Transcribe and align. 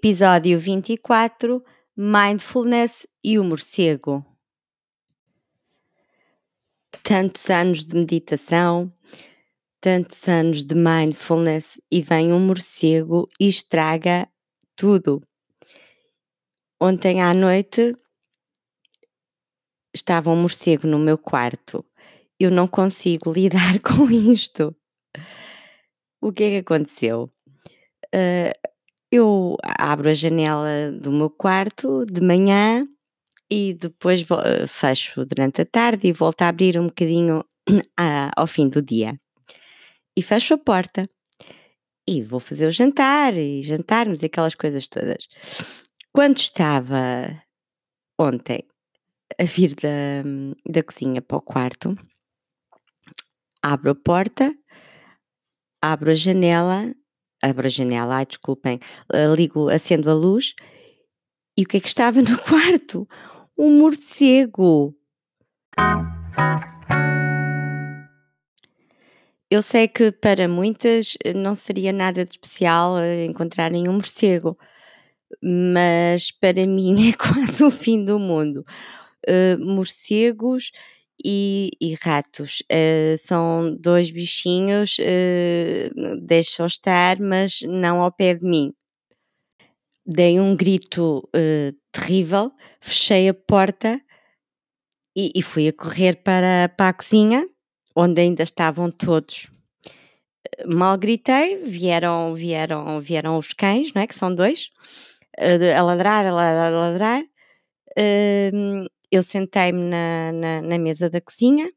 Episódio 0.00 0.60
24 0.60 1.60
Mindfulness 1.96 3.04
e 3.24 3.36
o 3.36 3.42
morcego. 3.42 4.24
Tantos 7.02 7.50
anos 7.50 7.84
de 7.84 7.96
meditação, 7.96 8.94
tantos 9.80 10.28
anos 10.28 10.62
de 10.62 10.76
mindfulness 10.76 11.80
e 11.90 12.00
vem 12.00 12.32
um 12.32 12.38
morcego 12.38 13.28
e 13.40 13.48
estraga 13.48 14.28
tudo. 14.76 15.20
Ontem 16.80 17.20
à 17.20 17.34
noite 17.34 17.92
estava 19.92 20.30
um 20.30 20.40
morcego 20.40 20.86
no 20.86 21.00
meu 21.00 21.18
quarto. 21.18 21.84
Eu 22.38 22.52
não 22.52 22.68
consigo 22.68 23.32
lidar 23.34 23.80
com 23.80 24.08
isto. 24.08 24.76
O 26.20 26.30
que 26.32 26.44
é 26.44 26.50
que 26.50 26.56
aconteceu? 26.58 27.28
Uh, 28.14 28.77
eu 29.10 29.56
abro 29.62 30.08
a 30.08 30.14
janela 30.14 30.92
do 30.92 31.10
meu 31.10 31.30
quarto 31.30 32.04
de 32.04 32.20
manhã 32.20 32.86
e 33.50 33.74
depois 33.74 34.20
eh, 34.20 34.66
fecho 34.66 35.24
durante 35.24 35.62
a 35.62 35.66
tarde 35.66 36.08
e 36.08 36.12
volto 36.12 36.42
a 36.42 36.48
abrir 36.48 36.78
um 36.78 36.86
bocadinho 36.86 37.44
ao 38.36 38.46
fim 38.46 38.68
do 38.68 38.82
dia. 38.82 39.18
E 40.16 40.22
fecho 40.22 40.54
a 40.54 40.58
porta. 40.58 41.08
E 42.06 42.22
vou 42.22 42.40
fazer 42.40 42.66
o 42.66 42.72
jantar 42.72 43.34
e 43.34 43.62
jantarmos 43.62 44.22
e 44.22 44.26
aquelas 44.26 44.54
coisas 44.54 44.88
todas. 44.88 45.28
Quando 46.12 46.38
estava 46.38 47.42
ontem 48.18 48.66
a 49.38 49.44
vir 49.44 49.74
da, 49.74 50.22
da 50.66 50.82
cozinha 50.82 51.20
para 51.20 51.36
o 51.36 51.42
quarto, 51.42 51.94
abro 53.62 53.90
a 53.90 53.94
porta, 53.94 54.54
abro 55.82 56.10
a 56.10 56.14
janela 56.14 56.94
abro 57.42 57.66
a 57.66 57.70
janela, 57.70 58.16
ai 58.16 58.26
desculpem, 58.26 58.80
eh, 59.12 59.26
ligo, 59.34 59.68
acendo 59.68 60.10
a 60.10 60.14
luz 60.14 60.54
e 61.56 61.62
o 61.62 61.66
que 61.66 61.78
é 61.78 61.80
que 61.80 61.88
estava 61.88 62.20
no 62.22 62.38
quarto? 62.38 63.08
Um 63.56 63.78
morcego. 63.78 64.94
Eu 69.50 69.62
sei 69.62 69.88
que 69.88 70.12
para 70.12 70.46
muitas 70.46 71.16
eh, 71.24 71.32
não 71.32 71.54
seria 71.54 71.92
nada 71.92 72.24
de 72.24 72.32
especial 72.32 72.98
eh, 72.98 73.24
encontrarem 73.24 73.88
um 73.88 73.94
morcego, 73.94 74.58
mas 75.42 76.30
para 76.30 76.64
mim 76.66 77.10
é 77.10 77.12
quase 77.14 77.64
o 77.64 77.70
fim 77.70 78.04
do 78.04 78.18
mundo. 78.18 78.64
Uh, 79.28 79.58
morcegos 79.58 80.70
e, 81.24 81.70
e 81.80 81.94
ratos. 81.94 82.62
Uh, 82.70 83.18
são 83.18 83.76
dois 83.78 84.10
bichinhos, 84.10 84.96
uh, 84.98 86.20
deixam 86.20 86.66
estar, 86.66 87.18
mas 87.20 87.60
não 87.62 88.00
ao 88.00 88.12
pé 88.12 88.34
de 88.34 88.44
mim. 88.44 88.72
Dei 90.06 90.40
um 90.40 90.56
grito 90.56 91.28
uh, 91.36 91.76
terrível, 91.92 92.52
fechei 92.80 93.28
a 93.28 93.34
porta 93.34 94.00
e, 95.16 95.32
e, 95.34 95.42
fui 95.42 95.68
a 95.68 95.72
correr 95.72 96.22
para, 96.22 96.68
para 96.76 96.90
a 96.90 96.92
cozinha, 96.92 97.46
onde 97.94 98.20
ainda 98.20 98.42
estavam 98.42 98.90
todos. 98.90 99.50
Mal 100.66 100.96
gritei, 100.96 101.62
vieram, 101.64 102.34
vieram, 102.34 103.00
vieram 103.00 103.36
os 103.36 103.48
cães, 103.48 103.92
não 103.92 104.00
é? 104.02 104.06
Que 104.06 104.14
são 104.14 104.34
dois, 104.34 104.70
a 105.76 105.82
ladrar, 105.82 106.24
a 106.26 106.32
ladrar, 106.32 106.72
a 106.72 106.78
ladrar. 106.78 107.22
Uh, 107.98 108.88
eu 109.10 109.22
sentei-me 109.22 109.82
na, 109.82 110.32
na, 110.32 110.62
na, 110.62 110.78
mesa 110.78 111.08
da 111.10 111.20
cozinha 111.20 111.70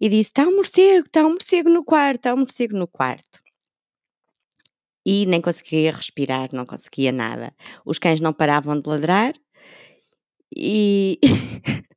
e 0.00 0.08
disse: 0.08 0.30
Está 0.30 0.44
um 0.44 0.56
morcego, 0.56 1.06
está 1.06 1.24
um 1.24 1.30
morcego 1.30 1.68
no 1.68 1.84
quarto, 1.84 2.16
está 2.16 2.34
um 2.34 2.38
morcego 2.38 2.76
no 2.76 2.86
quarto. 2.88 3.40
E 5.04 5.26
nem 5.26 5.40
conseguia 5.40 5.92
respirar, 5.92 6.50
não 6.52 6.66
conseguia 6.66 7.10
nada. 7.12 7.54
Os 7.84 7.98
cães 7.98 8.20
não 8.20 8.32
paravam 8.32 8.80
de 8.80 8.88
ladrar 8.88 9.32
e. 10.54 11.18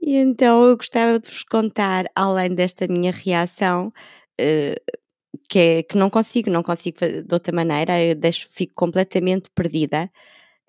e 0.00 0.16
então 0.16 0.64
eu 0.64 0.76
gostava 0.76 1.18
de 1.18 1.28
vos 1.28 1.44
contar, 1.44 2.06
além 2.14 2.54
desta 2.54 2.86
minha 2.88 3.12
reação, 3.12 3.92
uh, 4.40 5.00
que, 5.48 5.58
é, 5.58 5.82
que 5.82 5.96
não 5.96 6.10
consigo, 6.10 6.50
não 6.50 6.62
consigo 6.62 6.98
de 7.00 7.34
outra 7.34 7.54
maneira, 7.54 8.02
eu 8.02 8.14
deixo, 8.14 8.48
fico 8.48 8.74
completamente 8.74 9.50
perdida 9.54 10.10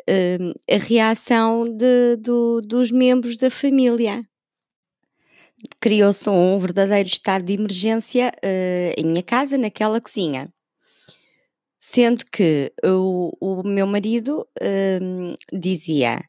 uh, 0.10 0.60
a 0.70 0.78
reação 0.78 1.64
de, 1.64 2.16
do, 2.18 2.62
dos 2.62 2.92
membros 2.92 3.38
da 3.38 3.50
família. 3.50 4.22
Criou-se 5.80 6.30
um 6.30 6.58
verdadeiro 6.60 7.08
estado 7.08 7.46
de 7.46 7.54
emergência 7.54 8.32
uh, 8.38 8.94
em 8.98 9.06
minha 9.06 9.24
casa, 9.24 9.58
naquela 9.58 10.02
cozinha. 10.02 10.52
Sendo 11.80 12.26
que 12.32 12.72
o, 12.84 13.32
o 13.40 13.68
meu 13.68 13.88
marido 13.88 14.48
uh, 14.62 15.58
dizia: 15.58 16.24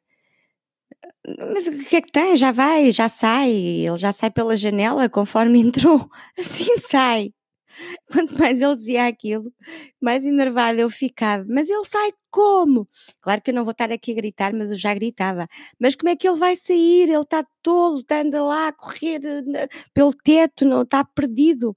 Mas 1.54 1.66
o 1.66 1.78
que 1.78 1.96
é 1.96 2.02
que 2.02 2.12
tem? 2.12 2.36
Já 2.36 2.52
vai, 2.52 2.90
já 2.90 3.08
sai. 3.08 3.50
Ele 3.50 3.96
já 3.96 4.12
sai 4.12 4.30
pela 4.30 4.56
janela 4.56 5.08
conforme 5.08 5.60
entrou. 5.62 6.08
Assim 6.38 6.78
sai. 6.78 7.32
Quanto 8.10 8.38
mais 8.38 8.60
ele 8.60 8.76
dizia 8.76 9.06
aquilo, 9.06 9.52
mais 10.00 10.24
enervada 10.24 10.80
eu 10.80 10.90
ficava. 10.90 11.44
Mas 11.48 11.68
ele 11.68 11.84
sai 11.86 12.12
como? 12.30 12.88
Claro 13.20 13.42
que 13.42 13.50
eu 13.50 13.54
não 13.54 13.64
vou 13.64 13.72
estar 13.72 13.92
aqui 13.92 14.12
a 14.12 14.14
gritar, 14.14 14.52
mas 14.52 14.70
eu 14.70 14.76
já 14.76 14.94
gritava. 14.94 15.48
Mas 15.78 15.94
como 15.94 16.10
é 16.10 16.16
que 16.16 16.28
ele 16.28 16.38
vai 16.38 16.56
sair? 16.56 17.08
Ele 17.08 17.20
está 17.20 17.44
todo, 17.62 18.00
está 18.00 18.20
anda 18.20 18.42
lá 18.42 18.68
a 18.68 18.72
correr 18.72 19.20
eh, 19.24 19.68
pelo 19.94 20.12
teto, 20.12 20.64
não 20.64 20.82
está 20.82 21.04
perdido. 21.04 21.76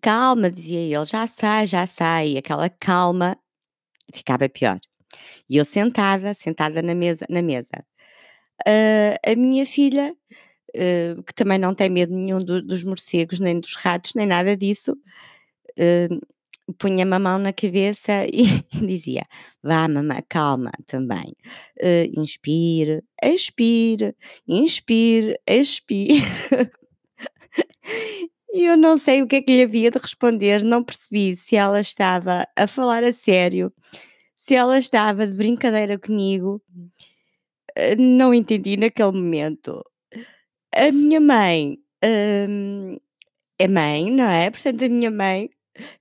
Calma, 0.00 0.50
dizia 0.50 0.80
ele, 0.80 1.04
já 1.04 1.26
sai, 1.26 1.66
já 1.66 1.86
sai. 1.86 2.36
Aquela 2.36 2.68
calma 2.68 3.38
ficava 4.14 4.48
pior. 4.48 4.78
E 5.48 5.56
eu 5.56 5.64
sentada, 5.64 6.34
sentada 6.34 6.82
na 6.82 6.94
mesa, 6.94 7.26
na 7.28 7.42
mesa. 7.42 7.84
Uh, 8.66 9.16
a 9.24 9.36
minha 9.36 9.66
filha 9.66 10.14
uh, 10.74 11.22
que 11.22 11.34
também 11.34 11.58
não 11.58 11.74
tem 11.74 11.88
medo 11.90 12.14
nenhum 12.14 12.38
do, 12.42 12.62
dos 12.62 12.82
morcegos, 12.84 13.40
nem 13.40 13.60
dos 13.60 13.74
ratos, 13.76 14.14
nem 14.14 14.26
nada 14.26 14.56
disso, 14.56 14.92
uh, 14.92 16.74
punha-me 16.78 17.14
a 17.14 17.18
mão 17.18 17.38
na 17.38 17.52
cabeça 17.52 18.26
e, 18.32 18.46
dizia: 18.86 19.24
Vá, 19.62 19.86
mamãe, 19.88 20.22
calma 20.28 20.72
também. 20.86 21.34
Uh, 21.80 22.20
inspire, 22.20 23.02
expire, 23.22 24.14
inspire, 24.46 25.38
expire. 25.46 26.22
E 28.52 28.64
eu 28.64 28.76
não 28.76 28.96
sei 28.96 29.20
o 29.20 29.26
que 29.26 29.36
é 29.36 29.42
que 29.42 29.54
lhe 29.54 29.62
havia 29.62 29.90
de 29.90 29.98
responder, 29.98 30.62
não 30.64 30.82
percebi 30.82 31.36
se 31.36 31.56
ela 31.56 31.78
estava 31.78 32.46
a 32.56 32.66
falar 32.66 33.04
a 33.04 33.12
sério, 33.12 33.70
se 34.34 34.54
ela 34.54 34.78
estava 34.78 35.26
de 35.26 35.34
brincadeira 35.34 35.98
comigo, 35.98 36.62
não 37.98 38.32
entendi 38.32 38.78
naquele 38.78 39.12
momento 39.12 39.84
a 40.76 40.92
minha 40.92 41.20
mãe 41.20 41.78
hum, 42.48 42.96
é 43.58 43.68
mãe, 43.68 44.10
não 44.10 44.28
é? 44.28 44.50
Portanto, 44.50 44.84
a 44.84 44.88
minha 44.88 45.10
mãe, 45.10 45.50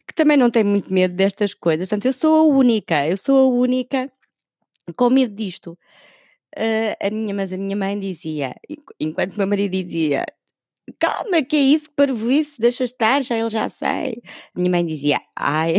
que 0.07 0.13
também 0.15 0.37
não 0.37 0.51
tem 0.51 0.63
muito 0.63 0.93
medo 0.93 1.15
destas 1.15 1.53
coisas, 1.53 1.87
portanto, 1.87 2.05
eu 2.05 2.13
sou 2.13 2.35
a 2.35 2.43
única, 2.57 3.07
eu 3.07 3.17
sou 3.17 3.37
a 3.39 3.59
única 3.59 4.11
com 4.95 5.09
medo 5.09 5.35
disto. 5.35 5.77
Uh, 6.57 6.95
a 7.01 7.09
minha, 7.11 7.33
mas 7.35 7.51
a 7.51 7.57
minha 7.57 7.75
mãe 7.75 7.99
dizia, 7.99 8.55
enquanto 8.99 9.33
o 9.33 9.37
meu 9.37 9.47
marido 9.47 9.71
dizia, 9.73 10.25
calma, 10.99 11.43
que 11.43 11.55
é 11.55 11.59
isso, 11.59 11.89
que 11.89 11.95
parvoíce, 11.95 12.59
deixa 12.61 12.83
estar, 12.83 13.21
já 13.23 13.37
ele 13.37 13.49
já 13.49 13.69
sei. 13.69 14.21
A 14.55 14.59
minha 14.59 14.71
mãe 14.71 14.85
dizia, 14.85 15.19
ai, 15.35 15.75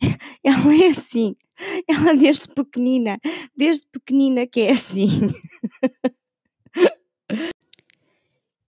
ela 0.44 0.74
é 0.74 0.88
assim, 0.88 1.36
ela 1.88 2.14
desde 2.14 2.48
pequenina, 2.48 3.18
desde 3.56 3.86
pequenina 3.92 4.46
que 4.46 4.62
é 4.62 4.72
assim. 4.72 5.08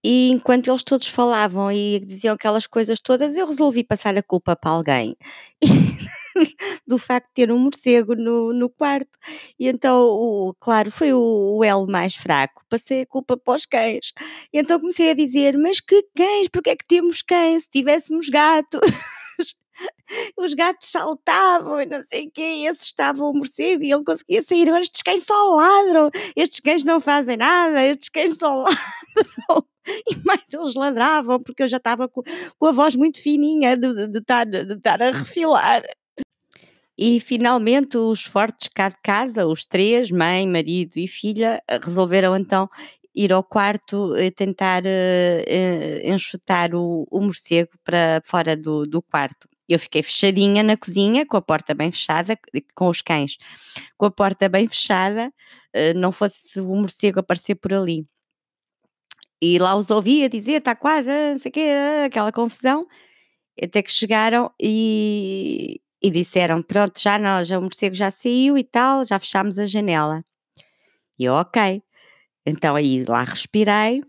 E 0.05 0.31
enquanto 0.31 0.69
eles 0.71 0.85
todos 0.85 1.09
falavam 1.09 1.73
e 1.73 2.01
diziam 2.01 2.35
aquelas 2.35 2.67
coisas 2.67 3.01
todas, 3.01 3.37
eu 3.37 3.47
resolvi 3.47 3.83
passar 3.83 4.17
a 4.17 4.23
culpa 4.23 4.55
para 4.57 4.71
alguém. 4.71 5.17
do 6.87 6.99
facto 6.99 7.29
de 7.29 7.35
ter 7.35 7.53
um 7.53 7.59
morcego 7.59 8.15
no, 8.15 8.53
no 8.53 8.69
quarto. 8.71 9.19
E 9.59 9.69
então, 9.69 10.01
o, 10.03 10.55
claro, 10.61 10.91
foi 10.91 11.13
o, 11.13 11.59
o 11.59 11.65
elo 11.65 11.87
mais 11.87 12.15
fraco. 12.15 12.63
Passei 12.69 13.03
a 13.03 13.07
culpa 13.07 13.37
para 13.37 13.57
os 13.57 13.67
cães. 13.67 14.13
E 14.53 14.59
então 14.59 14.79
comecei 14.81 15.11
a 15.11 15.15
dizer: 15.15 15.57
Mas 15.59 15.81
que 15.81 16.03
cães? 16.17 16.49
Porquê 16.49 16.71
é 16.71 16.77
que 16.77 16.87
temos 16.87 17.23
cães? 17.23 17.65
Se 17.65 17.71
tivéssemos 17.71 18.29
gatos. 18.29 18.81
os 20.37 20.55
gatos 20.55 20.89
saltavam 20.91 21.81
e 21.81 21.87
não 21.87 22.05
sei 22.05 22.27
o 22.27 22.31
quê, 22.31 22.43
e 22.63 22.69
assustava 22.69 23.25
o 23.25 23.33
morcego 23.33 23.85
e 23.85 23.93
ele 23.93 24.05
conseguia 24.05 24.43
sair. 24.43 24.69
Agora 24.69 24.83
estes 24.83 25.03
cães 25.03 25.25
só 25.25 25.55
ladram, 25.55 26.11
estes 26.37 26.61
cães 26.61 26.85
não 26.85 27.01
fazem 27.01 27.37
nada, 27.37 27.85
estes 27.87 28.09
cães 28.09 28.37
só 28.37 28.63
ladram. 28.63 29.67
E 30.09 30.17
mais 30.25 30.43
eles 30.53 30.75
ladravam, 30.75 31.41
porque 31.41 31.63
eu 31.63 31.69
já 31.69 31.79
estava 31.79 32.09
com, 32.09 32.23
com 32.59 32.67
a 32.67 32.73
voz 32.73 32.95
muito 32.95 33.23
fininha 33.23 33.77
de, 33.77 34.19
estar, 34.19 34.47
a 35.03 35.11
refilar. 35.11 35.83
E 36.97 37.21
finalmente 37.21 37.97
os 37.97 38.25
fortes 38.25 38.69
cá 38.75 38.89
de 38.89 38.97
casa, 39.03 39.47
os 39.47 39.65
três, 39.65 40.11
mãe, 40.11 40.49
marido 40.49 40.97
e 40.97 41.07
filha, 41.07 41.63
resolveram 41.83 42.37
então 42.37 42.69
ir 43.15 43.33
ao 43.33 43.43
quarto 43.43 44.17
e 44.17 44.31
tentar 44.31 44.85
uh, 44.85 46.09
enxutar 46.09 46.75
o, 46.75 47.07
o 47.11 47.21
morcego 47.21 47.71
para 47.85 48.21
fora 48.25 48.57
do, 48.57 48.87
do 48.87 49.03
quarto. 49.03 49.49
Eu 49.69 49.79
fiquei 49.79 50.03
fechadinha 50.03 50.63
na 50.63 50.77
cozinha, 50.77 51.27
com 51.27 51.37
a 51.37 51.43
porta 51.43 51.75
bem 51.75 51.91
fechada, 51.91 52.39
com 52.75 52.89
os 52.89 53.03
cães, 53.03 53.37
com 53.97 54.07
a 54.07 54.11
porta 54.11 54.49
bem 54.49 54.69
fechada, 54.69 55.33
uh, 55.75 55.99
não 55.99 56.13
fosse 56.13 56.61
o 56.61 56.75
morcego 56.75 57.21
aparecer 57.21 57.57
por 57.57 57.73
ali. 57.73 58.07
E 59.43 59.59
lá 59.59 59.77
os 59.77 59.91
ouvia 59.91 60.29
dizer, 60.29 60.55
está 60.59 60.75
quase, 60.77 61.11
ah, 61.11 61.33
não 61.33 61.39
sei 61.39 61.51
o 61.51 61.53
quê, 61.53 61.69
ah", 61.75 62.05
aquela 62.07 62.33
confusão, 62.33 62.87
até 63.63 63.83
que 63.83 63.93
chegaram 63.93 64.51
e, 64.61 65.81
e 66.03 66.11
disseram, 66.11 66.63
pronto, 66.63 67.01
já 67.01 67.19
nós, 67.19 67.49
já 67.49 67.59
o 67.59 67.63
morcego 67.63 67.95
já 67.97 68.11
saiu 68.11 68.59
e 68.59 68.65
tal, 68.65 69.05
já 69.05 69.19
fechámos 69.19 69.59
a 69.59 69.67
janela. 69.67 70.25
E 71.19 71.25
eu, 71.27 71.35
ok. 71.35 71.83
Então 72.47 72.77
aí 72.77 73.05
lá 73.05 73.25
respirei 73.25 74.03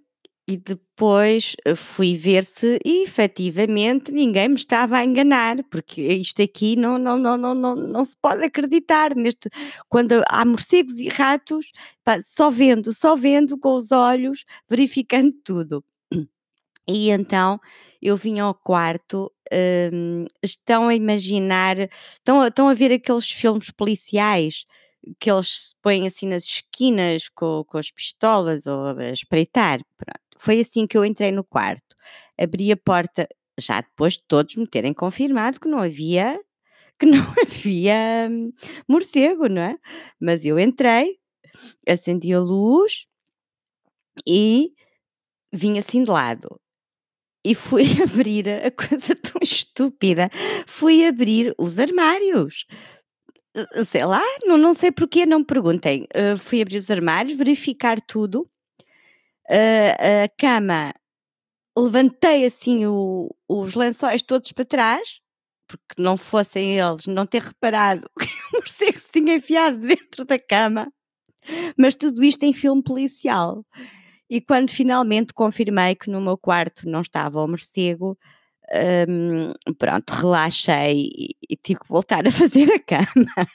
e 0.49 0.57
depois 0.57 1.55
eh, 1.63 1.75
fui 1.75 2.15
ver 2.15 2.43
se 2.43 2.79
efetivamente 2.83 4.11
ninguém 4.11 4.49
me 4.49 4.55
estava 4.55 4.97
a 4.97 5.05
enganar, 5.05 5.63
porque 5.69 6.01
isto 6.01 6.41
aqui 6.41 6.75
não, 6.75 6.97
não, 6.97 7.15
não, 7.19 7.37
não, 7.37 7.53
não, 7.53 7.75
não 7.75 8.03
se 8.03 8.17
pode 8.19 8.43
acreditar 8.43 9.15
neste 9.15 9.47
quando 9.87 10.23
há 10.27 10.43
morcegos 10.45 10.95
e 10.99 11.07
ratos, 11.07 11.71
pá, 12.03 12.19
só 12.23 12.49
vendo, 12.49 12.91
só 12.93 13.15
vendo 13.15 13.59
com 13.59 13.75
os 13.75 13.91
olhos, 13.91 14.43
verificando 14.67 15.31
tudo. 15.43 15.83
E 16.87 17.11
então 17.11 17.59
eu 18.01 18.17
vim 18.17 18.39
ao 18.39 18.55
quarto, 18.55 19.31
hum, 19.93 20.25
estão 20.41 20.87
a 20.87 20.95
imaginar, 20.95 21.77
estão, 22.17 22.43
estão 22.45 22.67
a 22.69 22.73
ver 22.73 22.91
aqueles 22.91 23.29
filmes 23.29 23.69
policiais 23.69 24.65
que 25.19 25.29
eles 25.31 25.69
se 25.69 25.75
põem 25.81 26.07
assim 26.07 26.27
nas 26.27 26.43
esquinas 26.45 27.29
com, 27.29 27.63
com 27.67 27.77
as 27.77 27.91
pistolas 27.91 28.65
ou 28.65 28.87
a 28.97 29.11
espreitar. 29.11 29.79
Pronto. 29.97 30.28
Foi 30.39 30.61
assim 30.61 30.87
que 30.87 30.97
eu 30.97 31.05
entrei 31.05 31.31
no 31.31 31.43
quarto. 31.43 31.95
Abri 32.39 32.71
a 32.71 32.77
porta, 32.77 33.27
já 33.59 33.81
depois 33.81 34.13
de 34.13 34.23
todos 34.27 34.55
me 34.55 34.65
terem 34.65 34.93
confirmado 34.93 35.59
que 35.59 35.67
não 35.67 35.79
havia 35.79 36.39
que 36.99 37.05
não 37.05 37.19
havia 37.41 38.27
hum, 38.29 38.51
morcego, 38.87 39.47
não 39.47 39.61
é? 39.61 39.77
Mas 40.19 40.43
eu 40.43 40.59
entrei, 40.59 41.17
acendi 41.87 42.33
a 42.33 42.39
luz 42.39 43.07
e 44.27 44.73
vim 45.51 45.79
assim 45.79 46.03
de 46.03 46.11
lado. 46.11 46.59
E 47.43 47.55
fui 47.55 47.85
abrir 48.03 48.49
a 48.49 48.69
coisa 48.69 49.15
tão 49.15 49.39
estúpida. 49.41 50.29
Fui 50.67 51.05
abrir 51.07 51.53
os 51.57 51.79
armários. 51.79 52.65
Eh, 53.55 53.83
sei 53.83 54.05
lá, 54.05 54.21
não, 54.43 54.57
não 54.57 54.73
sei 54.73 54.91
porquê, 54.91 55.25
não 55.25 55.39
me 55.39 55.45
perguntem. 55.45 56.03
Uh, 56.13 56.37
fui 56.37 56.61
abrir 56.61 56.77
os 56.77 56.91
armários, 56.91 57.37
verificar 57.37 57.99
tudo. 58.01 58.49
A 59.49 60.29
cama, 60.37 60.93
levantei 61.77 62.45
assim 62.45 62.85
o, 62.85 63.29
os 63.47 63.73
lençóis 63.73 64.21
todos 64.21 64.51
para 64.51 64.65
trás, 64.65 65.19
porque 65.67 66.01
não 66.01 66.17
fossem 66.17 66.77
eles 66.79 67.07
não 67.07 67.25
ter 67.25 67.41
reparado 67.41 68.09
que 68.19 68.25
o 68.25 68.59
morcego 68.59 68.99
se 68.99 69.11
tinha 69.11 69.35
enfiado 69.35 69.77
dentro 69.77 70.25
da 70.25 70.37
cama. 70.37 70.91
Mas 71.77 71.95
tudo 71.95 72.23
isto 72.23 72.43
em 72.43 72.53
filme 72.53 72.83
policial. 72.83 73.65
E 74.29 74.39
quando 74.39 74.69
finalmente 74.71 75.33
confirmei 75.33 75.95
que 75.95 76.09
no 76.09 76.21
meu 76.21 76.37
quarto 76.37 76.87
não 76.87 77.01
estava 77.01 77.43
o 77.43 77.47
morcego, 77.47 78.17
um, 79.07 79.73
pronto, 79.73 80.11
relaxei 80.11 81.09
e, 81.15 81.35
e 81.49 81.55
tive 81.55 81.79
que 81.79 81.87
voltar 81.87 82.27
a 82.27 82.31
fazer 82.31 82.71
a 82.71 82.79
cama. 82.79 83.49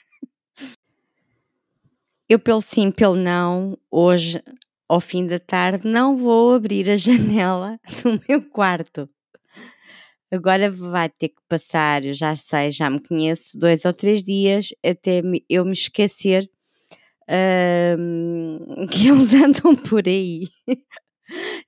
Eu, 2.27 2.39
pelo 2.39 2.61
sim, 2.61 2.91
pelo 2.91 3.15
não, 3.15 3.77
hoje, 3.89 4.41
ao 4.87 4.99
fim 4.99 5.25
da 5.25 5.39
tarde, 5.39 5.87
não 5.87 6.15
vou 6.15 6.53
abrir 6.53 6.89
a 6.89 6.97
janela 6.97 7.79
do 8.03 8.21
meu 8.27 8.41
quarto. 8.49 9.09
Agora 10.31 10.69
vai 10.71 11.09
ter 11.09 11.29
que 11.29 11.41
passar, 11.47 12.03
eu 12.03 12.13
já 12.13 12.35
sei, 12.35 12.71
já 12.71 12.89
me 12.89 12.99
conheço, 12.99 13.57
dois 13.57 13.85
ou 13.85 13.93
três 13.93 14.23
dias 14.23 14.69
até 14.85 15.21
eu 15.49 15.63
me 15.63 15.71
esquecer 15.71 16.49
um, 17.97 18.85
que 18.91 19.07
eles 19.07 19.33
andam 19.33 19.75
por 19.75 20.07
aí. 20.07 20.47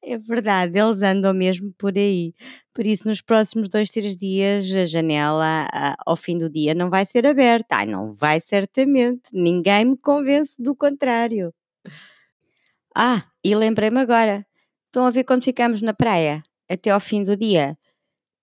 É 0.03 0.17
verdade, 0.17 0.77
eles 0.79 1.01
andam 1.01 1.33
mesmo 1.33 1.73
por 1.77 1.97
aí. 1.97 2.33
Por 2.73 2.85
isso, 2.85 3.07
nos 3.07 3.21
próximos 3.21 3.69
dois, 3.69 3.89
três 3.89 4.15
dias, 4.15 4.71
a 4.73 4.85
janela 4.85 5.67
ao 6.05 6.15
fim 6.15 6.37
do 6.37 6.49
dia 6.49 6.75
não 6.75 6.89
vai 6.89 7.05
ser 7.05 7.25
aberta. 7.25 7.77
Ai, 7.77 7.87
não 7.87 8.13
vai 8.13 8.39
certamente. 8.39 9.29
Ninguém 9.33 9.85
me 9.85 9.97
convence 9.97 10.61
do 10.61 10.75
contrário. 10.75 11.53
Ah, 12.99 13.23
e 13.43 13.53
lembrei-me 13.55 13.99
agora. 13.99 14.43
Estão 14.87 15.05
a 15.05 15.11
ver 15.11 15.23
quando 15.23 15.43
ficamos 15.43 15.81
na 15.81 15.93
praia, 15.93 16.41
até 16.69 16.89
ao 16.89 16.99
fim 16.99 17.23
do 17.23 17.37
dia, 17.37 17.77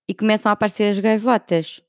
e 0.09 0.13
começam 0.15 0.49
a 0.51 0.53
aparecer 0.53 0.91
as 0.91 0.99
gaivotas? 0.99 1.81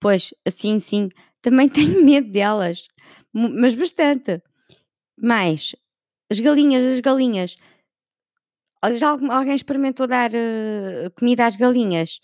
Pois, 0.00 0.34
assim 0.46 0.80
sim, 0.80 1.08
também 1.42 1.68
tenho 1.70 2.04
medo 2.04 2.30
delas, 2.32 2.88
mas 3.34 3.74
bastante. 3.74 4.42
Mais, 5.20 5.74
as 6.30 6.40
galinhas, 6.40 6.84
as 6.84 7.00
galinhas 7.00 7.56
já 8.94 9.10
alguém 9.10 9.54
experimentou 9.54 10.06
dar 10.06 10.30
uh, 10.30 11.10
comida 11.18 11.46
às 11.46 11.56
galinhas? 11.56 12.18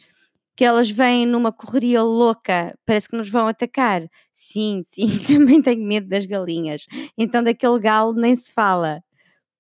Que 0.56 0.64
elas 0.64 0.90
vêm 0.90 1.26
numa 1.26 1.52
correria 1.52 2.02
louca, 2.02 2.74
parece 2.86 3.08
que 3.08 3.16
nos 3.16 3.28
vão 3.28 3.46
atacar. 3.48 4.02
Sim, 4.34 4.82
sim, 4.86 5.06
também 5.26 5.60
tenho 5.62 5.84
medo 5.86 6.08
das 6.08 6.24
galinhas. 6.26 6.86
Então 7.18 7.42
daquele 7.44 7.78
galo 7.78 8.14
nem 8.14 8.34
se 8.36 8.52
fala. 8.52 9.02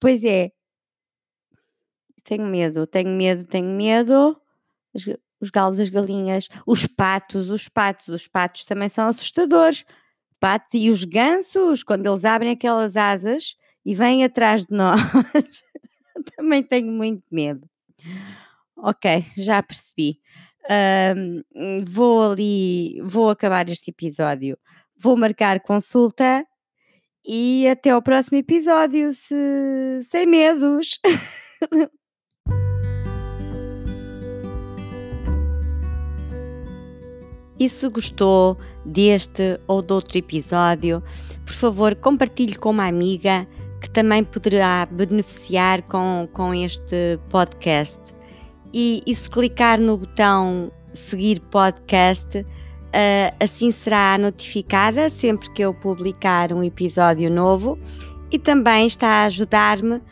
Pois 0.00 0.24
é. 0.24 0.50
Tenho 2.24 2.44
medo, 2.46 2.86
tenho 2.86 3.10
medo, 3.10 3.44
tenho 3.44 3.68
medo. 3.68 4.40
Os 5.40 5.50
galos, 5.50 5.78
as 5.78 5.88
galinhas, 5.90 6.48
os 6.66 6.86
patos, 6.86 7.50
os 7.50 7.68
patos, 7.68 8.08
os 8.08 8.26
patos 8.26 8.64
também 8.64 8.88
são 8.88 9.06
assustadores. 9.08 9.84
Patos 10.40 10.74
e 10.74 10.90
os 10.90 11.04
gansos, 11.04 11.82
quando 11.82 12.06
eles 12.06 12.24
abrem 12.24 12.52
aquelas 12.52 12.96
asas 12.96 13.56
e 13.84 13.94
vêm 13.94 14.24
atrás 14.24 14.66
de 14.66 14.74
nós. 14.74 15.00
também 16.36 16.62
tenho 16.62 16.90
muito 16.90 17.22
medo. 17.30 17.68
Ok, 18.76 19.24
já 19.36 19.62
percebi. 19.62 20.20
Um, 20.68 21.84
vou 21.84 22.32
ali, 22.32 23.00
vou 23.02 23.30
acabar 23.30 23.68
este 23.68 23.90
episódio. 23.90 24.58
Vou 24.96 25.16
marcar 25.16 25.60
consulta 25.60 26.44
e 27.26 27.66
até 27.68 27.90
ao 27.90 28.02
próximo 28.02 28.38
episódio, 28.38 29.12
se... 29.12 30.02
sem 30.04 30.26
medos. 30.26 30.98
E 37.58 37.70
se 37.70 37.88
gostou 37.88 38.58
deste 38.84 39.58
ou 39.66 39.80
de 39.80 39.90
outro 39.90 40.18
episódio, 40.18 41.02
por 41.44 41.54
favor, 41.54 41.94
compartilhe 41.94 42.54
com 42.54 42.68
uma 42.68 42.86
amiga 42.86 43.46
que 43.80 43.88
também 43.88 44.22
poderá 44.22 44.86
beneficiar 44.86 45.80
com, 45.82 46.28
com 46.34 46.52
este 46.52 47.18
podcast. 47.30 47.98
E, 48.74 49.02
e 49.06 49.14
se 49.14 49.30
clicar 49.30 49.80
no 49.80 49.96
botão 49.96 50.70
seguir 50.92 51.40
podcast, 51.40 52.44
uh, 52.96 53.36
assim 53.44 53.70
será 53.70 54.16
notificada 54.16 55.10
sempre 55.10 55.50
que 55.50 55.62
eu 55.62 55.74
publicar 55.74 56.52
um 56.52 56.62
episódio 56.62 57.30
novo 57.30 57.78
e 58.32 58.38
também 58.38 58.86
está 58.86 59.08
a 59.08 59.24
ajudar-me 59.24 59.96
uh, 59.96 60.02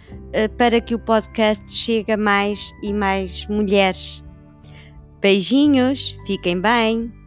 para 0.58 0.80
que 0.80 0.94
o 0.94 0.98
podcast 0.98 1.64
chegue 1.72 2.12
a 2.12 2.16
mais 2.16 2.70
e 2.82 2.92
mais 2.92 3.46
mulheres. 3.48 4.22
Beijinhos, 5.20 6.16
fiquem 6.26 6.60
bem! 6.60 7.23